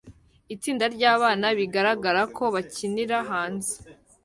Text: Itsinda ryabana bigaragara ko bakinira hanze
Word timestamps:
Itsinda 0.53 0.85
ryabana 0.95 1.47
bigaragara 1.59 2.21
ko 2.35 2.43
bakinira 2.53 3.17
hanze 3.29 3.73